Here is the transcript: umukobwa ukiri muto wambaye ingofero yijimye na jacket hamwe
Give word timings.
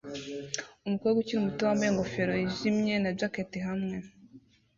umukobwa 0.85 1.17
ukiri 1.21 1.43
muto 1.45 1.61
wambaye 1.63 1.89
ingofero 1.91 2.31
yijimye 2.41 2.93
na 3.03 3.11
jacket 3.17 3.51
hamwe 3.67 3.97